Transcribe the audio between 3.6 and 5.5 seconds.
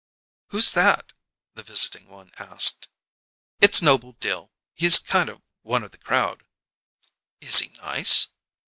"It's Noble Dill; he's kind of